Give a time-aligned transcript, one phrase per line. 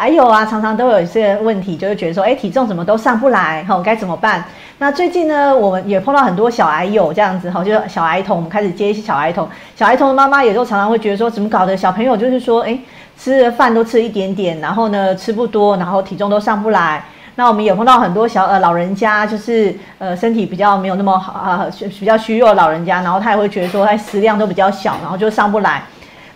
[0.00, 4.42] 还有啊，常常都有一些问题，就是觉得说，哎，体重怎么都上不来，哈，该怎么办？
[4.78, 11.76] 那最近呢，我们也碰到很多小孩友这样子，哈，就是小孩童，我们开始接一些小孩童，小孩童的妈妈也都常常会觉得说，怎么搞的？
[11.76, 12.78] 小朋友就是说，哎，
[13.18, 17.04] 吃的饭都吃一点点，然后呢，吃不多，然后体重都上不来。
[17.34, 21.66] 那我们也碰到很多小呃老人家，就是呃身体比较没有那么好啊，
[21.98, 25.82] 比较虚弱的老人家，然后他也会觉得说，他食量都比较小，然后就上不来。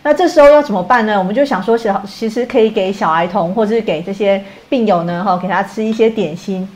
[0.06, 1.18] 那这时候要怎么办呢？
[1.18, 6.68] 我们就想说，小其实可以给小孩童，或者是给这些病友呢，哈，给他吃一些点心，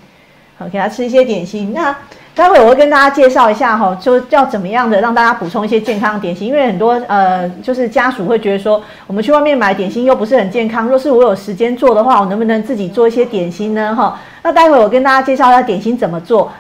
[0.56, 1.74] 好，给他吃一些点心。
[1.74, 1.94] 那
[2.34, 10.88] 待会我会跟大家介绍一下，哈，就要怎么样的让大家补充一些健康的点心，因为很多呃，就是家属会觉得说，我们去外面买点心又不是很健康。
[10.88, 13.94] 若是我有时间做的话，我能不能自己做一些点心呢？
[13.94, 16.50] 哈，那待会我跟大家介绍一下点心怎么做。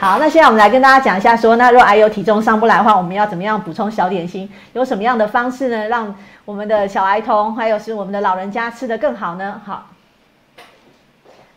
[0.00, 4.48] 好，那现在我们来跟大家讲一下，说那若癌有体重上不来的话，我们要怎么样补充小点心？
[4.72, 5.88] 有什么样的方式呢？
[5.88, 9.60] 让我们的小孩童，还有是我们的老人家吃得更好呢？
[9.66, 9.86] 好，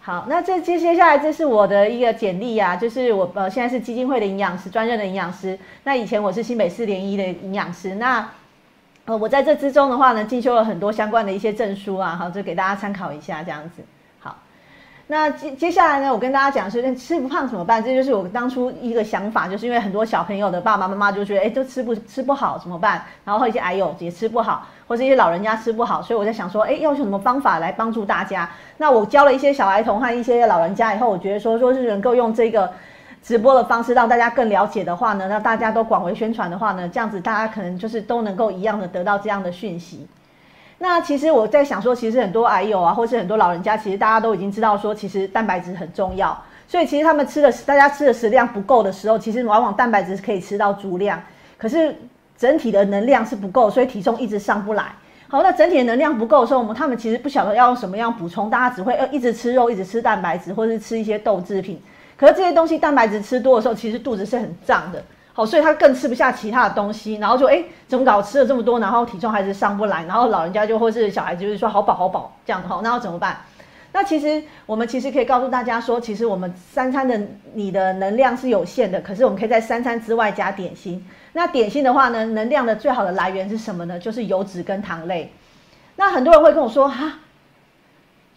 [0.01, 5.59] 好，那这接接下来这是我的一个简历啊，就是我呃现在是基金会的营养师，专任的营养师。
[5.83, 7.93] 那以前我是新北市联医的营养师。
[7.93, 8.27] 那
[9.05, 13.83] 呃我在这之中的话呢，进修了很多相关的一些证书啊，好，就给大家参考一下这样子。
[15.11, 17.83] 那接接下来呢，我跟大家讲是那吃不胖怎么办？
[17.83, 23.03] 这就是我当初一个想法，就是因为很多小朋友的爸爸妈妈就觉得，哎，都吃不吃不好怎么办？
[23.25, 28.49] 然后一些癌友也吃不好，或是一些老人家吃不好，所以我在想说，哎，要用什么方法来帮助大家？
[28.77, 32.71] 那我教了一些小孩童和一些老人家以后，我觉得说，说是能够用这个
[33.21, 40.07] 直播的方式让大家更了解的话呢，让大家都广为宣传的话呢，这样子大家可能就是都能够一样的得到这样的讯息。
[40.83, 46.35] 那其实我在想说，其实很多癌友啊，或是很多老人家，其实大家都已经知道说，其实蛋白质很重要。
[46.67, 51.21] 所以其实他们吃的，大家吃的食量不够的时候，其实往往蛋白质是可以吃到足量，
[51.55, 51.95] 可是
[52.35, 54.85] 整体的能量是不够，所以体重一直上不来。
[55.27, 61.79] 好，那整体的能量不够的时候，我们他们其实不晓得要用什么样补充，大家只会呃一直吃肉，一直吃蛋白质，或是吃一些豆制品。
[62.17, 65.03] 可是这些东西蛋白质吃多的时候，其实肚子是很胀的。
[65.33, 73.37] 好，所以他更吃不下其他的东西，然后就哎，怎么搞吃了这么多，然后体重还是上不来，然后老人家就或是小孩子就是说好饱好饱这样的哈，那要怎么办？
[73.93, 77.19] 那其实我们其实可以告诉大家说，其实我们三餐的
[77.53, 81.05] 你的能量是有限的，可是我们可以在三餐之外加点心。
[81.33, 83.97] 那点心的话呢，能量的最好的来源是什么呢？
[83.99, 85.31] 就是油脂跟糖类。
[85.95, 87.13] 那很多人会跟我说哈。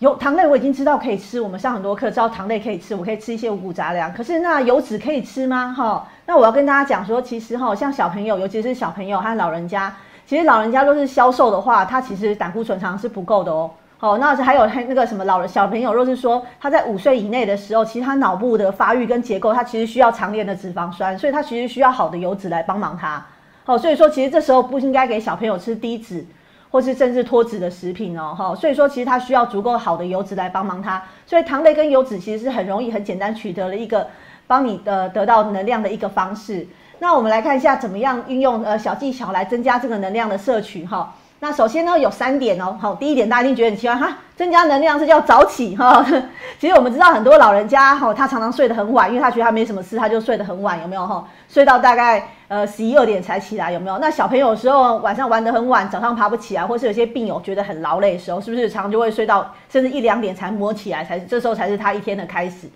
[0.00, 4.12] 有糖类我已经知道可以吃，我们上很多课知道糖类可以吃，我可以吃一些五谷杂粮。
[4.12, 5.72] 可是那油脂可以吃吗？
[5.74, 9.94] 哈，那我要跟大家讲说，其实哈，像小朋友，尤其是小朋友和老人家，
[10.26, 13.70] 其实老人家若是消瘦的话，他其实胆固醇常是不够的哦。
[13.98, 23.24] 好，那还有还那个什么老人小朋友，若是说他在五岁以内的时候，其实他脑部的发育跟结构，他其实需要常年的脂肪酸，所以他其实需要好的油脂来帮忙他。
[23.64, 26.24] 好，所以说其实这时候不应该给小朋友吃低脂。
[26.70, 34.08] 或是甚至脱脂的食品哦，哈，所以说其实它需要足够好的油脂来帮忙它，所以糖类跟油脂其实是很容易、很简单取得了一个
[34.46, 36.66] 帮你的得到能量的一个方式。
[36.98, 41.14] 那我们来看一下怎么样运用呃小技巧来增加这个能量的摄取哈。
[41.40, 46.02] 那首先呢有三点哦，好，第一点大家一定觉得很奇怪哈，增加能量是叫早起哈。
[46.58, 51.26] 其实我们知道很多老人家哈，他常常睡得很晚，因为他觉得他没什么事，他就睡得很晚，有没有哈？
[51.48, 52.28] 睡到大概。
[52.46, 53.98] 呃，十一二点才起来，有没有？
[53.98, 62.68] 那小朋友有时候晚上玩得很晚，早上爬不起来，或是有些病友觉得很劳累的时候，是不是常常就会睡到甚至一两点才摸起来，才这时候才是他一天的开始。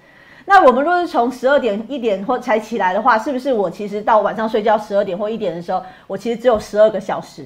[0.51, 7.45] 那我们若是从十二点一点或才起来的话，是不是我其实到晚上睡觉十二点或一点的时候，我其实只有十二个小时？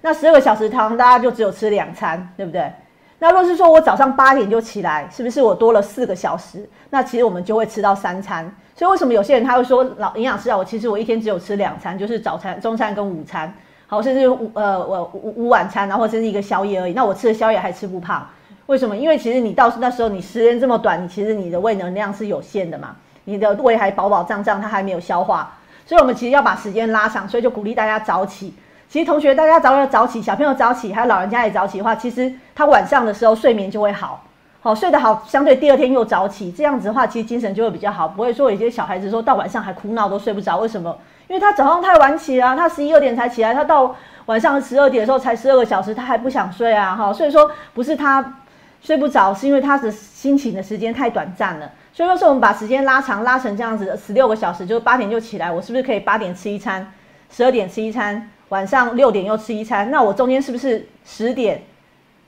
[0.00, 2.72] 那十二个小时汤，大家就只有吃两餐，对不对？
[3.18, 6.66] 那若是说我早上八点就起来，是不是我多了四个小时？
[6.88, 8.50] 那其实我们就会吃到三餐。
[8.74, 13.52] 所以为什么有些人他会说老营养师啊，我其实我一天只有吃两餐，就是早餐、中餐跟午餐，
[13.86, 16.94] 好，甚至午呃我午午晚餐，然后甚至一个宵夜而已。
[16.94, 18.26] 那我吃的宵夜还吃不胖，
[18.68, 18.94] 为什么？
[18.94, 25.50] 因为其实你到那时候你时间这么短，你其实你的胃能量是有限的嘛，你的胃还饱饱胀胀，它还没有消化。
[25.86, 28.52] 所以我们其实要把时间拉长，所以就鼓励大家早起。
[28.86, 34.22] 其实同学大家早要早起，小朋友早起，还有老人家也早起的话，其实他晚上的时候睡眠就会好。
[34.60, 40.94] 好睡得好，相对第二天又早起，这样子的话，其实精神就会比较好，不会说有些小孩子说到晚上还哭闹都睡不着，为什么？
[41.26, 43.94] 因为他早上太晚起啊，他十一二点才起来，他到
[44.26, 48.34] 晚上十二点的时候才十二个小时，他还不想睡啊，哈，所以说不是他
[48.80, 51.70] 睡不着，是因为他的心情的时间太短暂了。
[51.92, 56.92] 所以说是我们把时间拉长，拉成这样子的十六个小时，就是八点就起来，我是不是可以八点吃一餐，
[57.30, 59.90] 十二点吃一餐，晚上六点又吃一餐？
[59.90, 61.62] 那我中间是不是十点？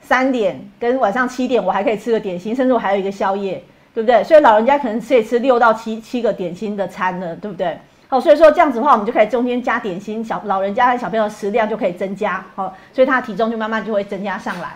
[0.02, 3.62] 三点跟晚上七点，我还可以吃个点心，甚至我还有一个宵夜，
[3.94, 4.25] 对不对？
[4.25, 7.79] 所以老人家可能可以吃六到七七个点心的餐了，对不对？
[8.08, 14.70] 好，所以说这样子的话，我们就可以中间加点心，小老人家和小朋友食量就可以增加，好，所以他的体重就慢慢就会增加上来。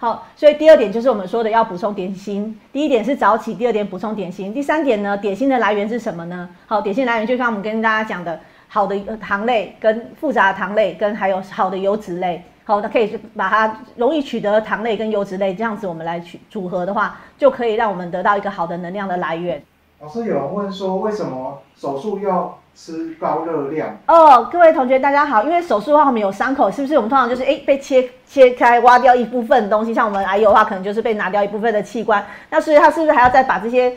[0.00, 2.58] 好，所以第二点就是我们说的要补充点心。
[2.72, 4.54] 第一点是早起，第二点补充点心。
[4.54, 6.48] 第三点呢，点心的来源是什么呢？
[6.66, 12.42] 好，点心来源就像我们跟大家讲的，好的糖类跟复杂的糖类跟还有好的油脂类。
[12.64, 19.62] 好，那可以把它容易取得糖类跟油脂类这样子，我们来取组合的话，就可以让我们得到一个好的能量的来源。
[20.02, 23.94] 老师有人问说，为什么手术要吃高热量？
[24.06, 26.94] 哦，各位同学大家好，因为手术的话我们有伤口，是不是？
[26.94, 33.94] 我们通常就是哎被切切开挖掉一部分东西，像我们癌友的话，可能就是被拿掉一部分的器官，那所以他是不是还要再把这些？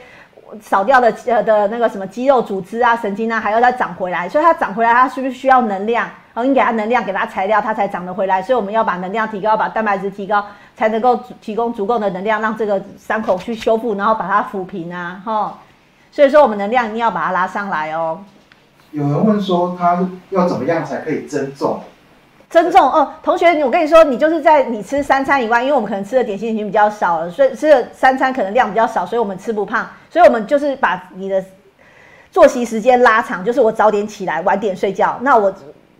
[0.61, 6.05] 少掉的呃的那个什么肌肉组织啊、神经啊，还要再长回来，所以它长回来，它是不是需要能量？
[6.05, 8.39] 然后你给它能量，给它材料，它才长得回来。
[8.39, 10.45] 所以我们要把能量提高，把蛋白质提高，
[10.75, 15.57] 才能够提供足够的能量，让这个伤口去修复，然后把它抚平啊，哈。
[16.13, 18.19] 所以说我们能量一定要把它拉上来哦。
[18.92, 21.80] 有人问说，他要怎么样才可以增重？
[22.51, 29.89] 增重哦，同学，我跟你说，你就是在你吃三餐以外，因为我们可能吃的点心已经比较少了，所以吃的三餐可能量比较少，所以我们吃不胖。
[30.12, 31.44] 所以我们就是把你的
[32.30, 35.18] 作息时间拉长，就是我早点起来，晚点睡觉。
[35.21, 35.51] 那我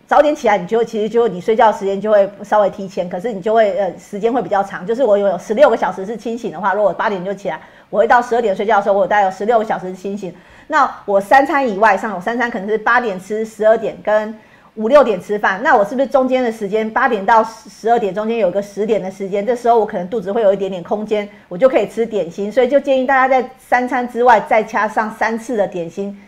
[0.06, 4.86] 早点起来，你就其实就你睡觉时间就会稍微提前，可是你就会呃时间会比较长。
[4.86, 7.60] 就是我有十六个小时是清醒的话，如果我八点就起来，
[7.94, 10.34] 我会到十二点睡觉的时候，我大概有十六个小时清醒。
[10.66, 14.36] 那我三餐以外，上我三餐可能是八点吃，十二点跟。
[14.76, 19.46] 五六点吃饭，那我是不是中间的时间八点到十二点中间有个十点的时间？
[19.46, 22.50] 这时候我可能肚子会有一点点空间，我就可以吃点心。
[22.50, 26.20] 所以就建议大家在三餐之外再加上三次的点心，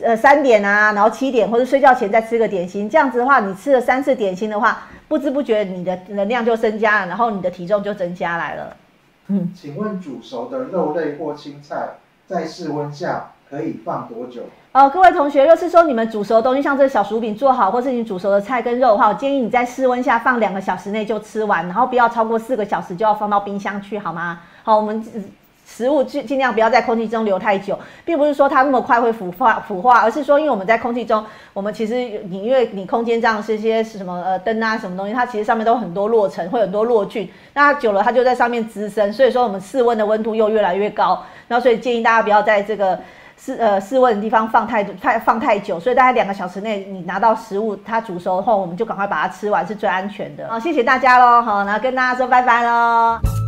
[0.00, 2.90] 呃，三点啊，然后七点或者睡觉前再吃个点心。
[2.90, 8.76] 这样子的话，你吃了三次点心的话，不知不觉你的能量就增加了，然后你的体重就增加来了。
[9.28, 11.94] 嗯，请问煮熟的肉类或青菜
[12.26, 13.32] 在室温下？
[13.48, 14.42] 可以放多久？
[14.72, 24.40] 呃，各位同学，若是说你们煮熟的东西，像这个小薯饼做好，或是你煮熟的菜跟肉的话，我建议你在室温下放两个小时内就吃完，然后不要超过四个小时就要放到冰箱去，好吗？
[24.64, 25.00] 好，我们
[25.66, 31.22] 食物尽尽量不要在空气中留太久，并不是说它那么快会腐化腐化，而是说因为我们在空气中，
[31.52, 31.94] 我们其实
[32.28, 42.98] 你因为你空间这样是些什么呃灯啊什么东西，它其实上面都很多落尘，会很多落菌，那久了它就在上面滋生，所以说我们室温的温度又越来越高，然后所以建议大家不要在这个。
[43.38, 50.48] 室呃室温的地方放太太放太久，所以大概两个小时内你拿到食物，它煮熟后，我们就赶快把它吃完，是最安全的。
[50.48, 53.45] 好，谢谢大家喽，好，然后跟大家说拜拜喽。